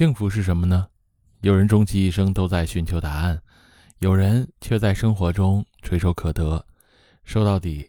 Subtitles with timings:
[0.00, 0.88] 幸福是什么呢？
[1.42, 3.38] 有人终其一生都在寻求答案，
[3.98, 6.64] 有人却在生活中垂手可得。
[7.22, 7.86] 说到底，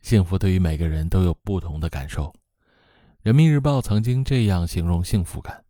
[0.00, 2.32] 幸福对于每个人都有不同的感受。
[3.22, 5.64] 人民日报曾经这样形容幸福感：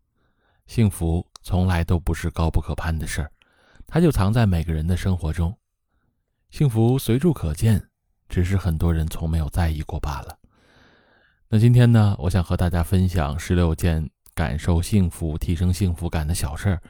[0.67, 3.33] 幸福从来都不是高不可攀的事儿，
[3.87, 5.57] 它就藏在每个人的生活中。
[6.51, 7.83] 幸福随处可见，
[8.29, 10.39] 只是很多人从没有在意过罢了。
[11.49, 14.11] 那今天呢，我想和大家分享十六件。
[14.39, 16.81] 感受幸福、提升幸福感的小事儿，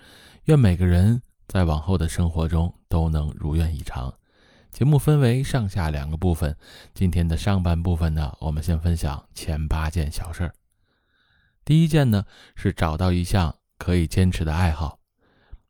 [0.44, 4.12] 愿每个人在往后的生活中都能如愿以偿。
[4.70, 6.54] 节目分为上下两个部分，
[6.92, 10.52] 今天的上半部分呢，我们先分享前八件小事儿。
[11.64, 12.22] 第一件呢，
[12.54, 14.98] 是找到一项可以坚持的爱好。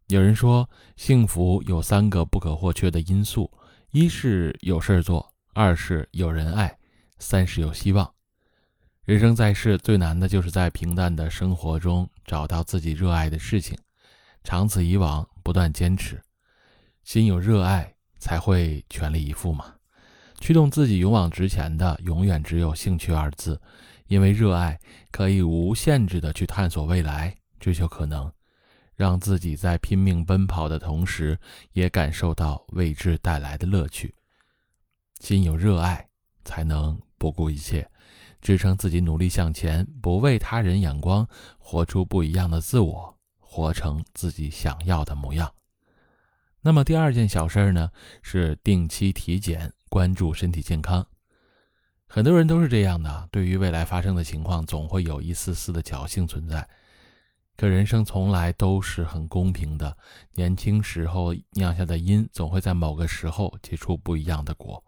[0.09, 3.53] 有人说，幸福有三个不可或缺的因素：
[3.93, 6.77] 一是有事儿做，二是有人爱，
[7.21, 8.18] 三是有希望。
[9.09, 13.75] 人生在世，最难的就是在平淡的生活中找到自己热爱的事情，
[14.45, 16.21] 长此以往，不断坚持，
[17.05, 19.77] 心有热爱才会全力以赴嘛。
[20.41, 23.59] 驱动自己勇往直前的，永远只有兴趣二字，
[24.09, 24.79] 因为热爱
[25.11, 28.31] 可以无限制的去探索未来，追求可能，
[28.95, 31.39] 让自己在拼命奔跑的同时，
[31.73, 34.15] 也感受到未知带来的乐趣。
[35.21, 36.07] 心有热爱，
[36.45, 37.91] 才能不顾一切。
[38.41, 45.53] 支撑自己努力向前，不为他人眼光，活出不一样的自我，活成自己想要的模样。
[46.61, 47.91] 那么第二件小事儿呢，
[48.23, 51.07] 是定期体检，关注身体健康。
[52.07, 56.69] 很多人都是这样的，对于未来发生的情况，总会有一丝丝的侥幸存在。
[57.57, 59.97] 可人生从来都是很公平的，
[60.35, 64.83] 年轻时候酿下的因，总会在某个时候结出不一样的果。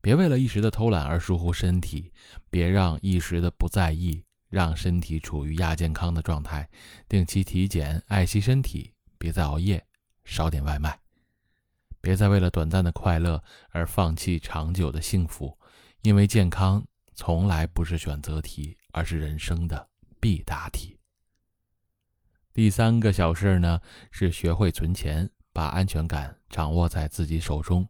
[0.00, 2.12] 别为了一时的偷懒而疏忽身体，
[2.48, 6.68] 别让一时的不在意让身体处于亚健康的状态。
[7.08, 9.84] 定期体检，爱惜身体，别再熬夜，
[10.24, 10.98] 少点外卖。
[12.00, 15.58] 别再为了短暂的快乐而放弃长久的幸福，
[16.00, 16.82] 因为健康
[17.14, 19.86] 从来不是选择题，而是人生的
[20.18, 20.96] 必答题。
[22.54, 23.80] 第三个小事呢，
[24.10, 27.86] 是学会存钱，把安全感掌握在自己手中。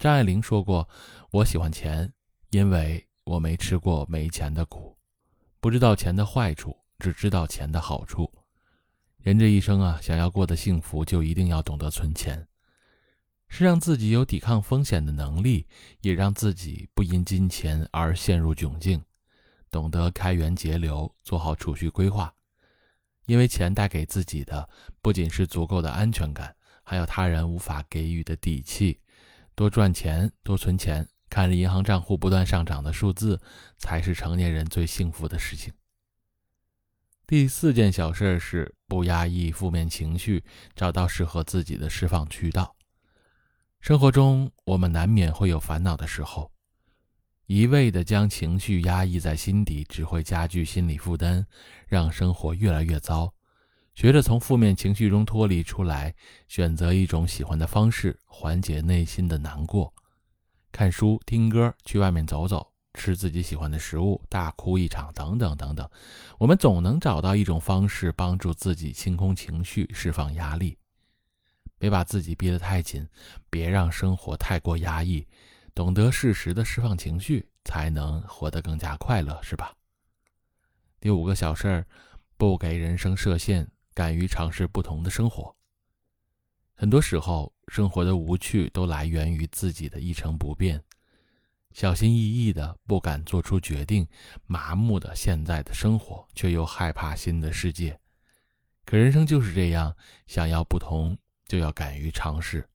[0.00, 0.88] 张爱玲说过
[1.30, 2.10] ：“我喜欢钱，
[2.48, 4.96] 因为我没吃过没钱的苦，
[5.60, 8.32] 不知道钱的坏处，只知道钱的好处。
[9.18, 12.48] 人这一生啊，想要过得幸福，就一定要懂得存钱，
[13.50, 15.66] 是让自己有抵抗风险的能力，
[16.00, 19.04] 也让自己不因金钱而陷入窘境。
[19.70, 22.32] 懂得开源节流，做好储蓄规划，
[23.26, 24.66] 因为钱带给自己的
[25.02, 28.98] 不仅是足够的安全感，还有他人无法给予的底气。”
[29.54, 33.40] 多赚钱，多存钱，看着银行账户不断上涨的数字，
[33.76, 35.72] 才是成年人最幸福的事情。
[37.26, 40.42] 第四件小事是不压抑负面情绪，
[40.74, 42.74] 找到适合自己的释放渠道。
[43.80, 46.50] 生活中，我们难免会有烦恼的时候，
[47.46, 51.46] 一味的将情绪压抑在心底，只会加剧心理负担，
[51.86, 53.32] 让生活越来越糟。
[54.00, 56.14] 学着从负面情绪中脱离出来，
[56.48, 59.92] 选择一种喜欢的方式缓解内心的难过，
[60.72, 65.86] 看书、听歌、去外面走走、吃自己喜欢的食物、大哭一场，等等等等。
[66.38, 70.78] 我们总能找到一种方式帮助自己清空情绪、释放压力。
[71.78, 73.06] 别把自己逼得太紧，
[73.50, 75.26] 别让生活太过压抑，
[75.74, 79.74] 懂得适时的释放情绪，才能活得更加快乐，是吧？
[80.98, 81.86] 第五个小事儿，
[82.38, 83.70] 不给人生设限。
[83.94, 85.54] 敢于尝试不同的生活。
[86.74, 90.82] 很多时候，生活的无趣都来源于自己的一成不变，
[91.72, 94.08] 小心翼翼的不敢做出决定，
[94.46, 98.00] 麻木的现在的生活，却又害怕新的世界。
[98.86, 99.94] 可人生就是这样，
[100.26, 102.66] 想要不同，就要敢于尝试。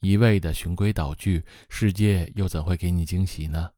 [0.00, 3.70] 一味的循规蹈矩，世界又怎会给你惊喜呢？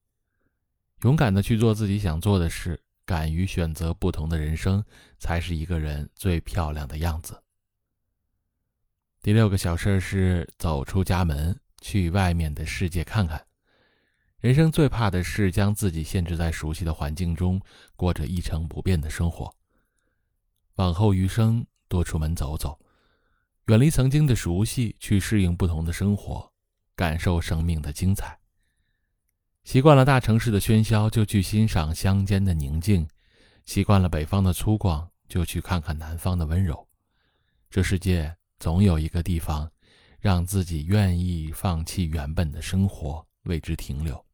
[1.03, 2.83] 勇敢的去做自己想做的事。
[3.11, 4.85] 敢于选择不同的人生，
[5.19, 7.43] 才是一个人最漂亮的样子。
[9.21, 13.45] 第六个小事是走出家门，去外面的世界看看。
[14.39, 17.61] 人生最怕的是将自己限制在熟悉的环境中，
[17.97, 19.53] 过着一成不变的生活。
[20.77, 22.79] 往后余生，多出门走走，
[23.67, 26.53] 远离曾经的熟悉，去适应不同的生活，
[26.95, 28.40] 感受生命的精彩。
[29.71, 33.07] 习惯了大城市的喧嚣，就去欣赏乡间的宁静；
[33.65, 36.89] 习惯了北方的粗犷，就去看看南方的温柔。
[37.71, 39.71] 这世界总有一个地方，
[40.19, 44.27] 让自己愿意放弃原本的生活，为之停留。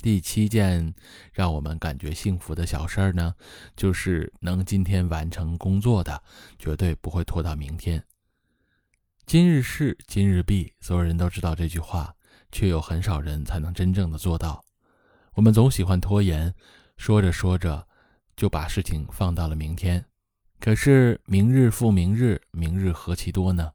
[0.00, 0.94] 第七件
[1.32, 3.34] 让我们感觉幸福的小事儿呢，
[3.74, 6.22] 就是能今天完成工作的，
[6.56, 8.00] 绝对不会拖到明天。
[9.26, 12.14] 今日事今日毕，所有人都知道这句话，
[12.54, 14.64] 却有很少人才能真正的做到。
[15.34, 16.54] 我们总喜欢拖延，
[16.96, 17.86] 说着说着
[18.34, 20.02] 就把事情放到了明天。
[20.60, 23.72] 可是明日复明日，明日何其多呢？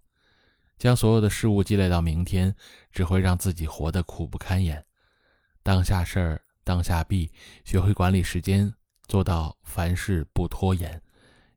[0.79, 2.55] 将所有的事物积累到明天，
[2.91, 4.83] 只会让自己活得苦不堪言。
[5.61, 7.31] 当下事儿当下毕，
[7.65, 8.73] 学会管理时间，
[9.07, 10.99] 做到凡事不拖延。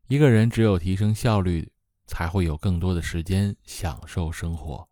[0.08, 1.72] 一个人只有提升效率。
[2.04, 4.86] 才会有更多的时间享受生活。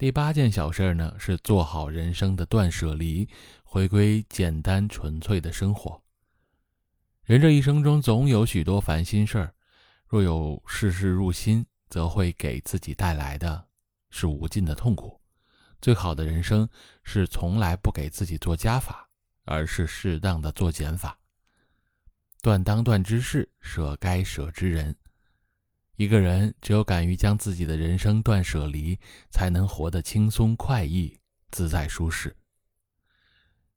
[0.00, 3.28] 第八件小事呢，是做好人生的断舍离，
[3.62, 6.02] 回归简单纯粹的生活。
[7.24, 9.54] 人这一生中总有许多烦心事儿，
[10.06, 13.66] 若有事事入心，则会给自己带来的
[14.08, 15.20] 是无尽的痛苦。
[15.82, 16.66] 最好的人生
[17.04, 19.06] 是从来不给自己做加法，
[19.44, 21.18] 而是适当的做减法。
[22.40, 24.96] 断当断之事，舍该舍之人。
[26.00, 28.98] 一个人只有敢于将自己的人生断舍离，
[29.30, 31.18] 才能活得轻松快意、
[31.50, 32.34] 自在舒适。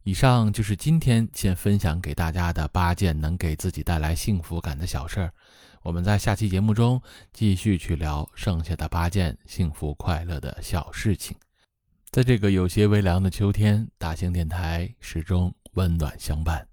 [0.04, 5.34] 以上就是今天先分享给大家的八件能给自己带来幸福感的小事儿。
[5.82, 7.02] 我们在下期节目中
[7.34, 11.36] 继续去聊剩下的八件幸福快乐的小事情。
[12.10, 16.73] 在这个有些微凉的秋天，大型电台始终温暖相伴。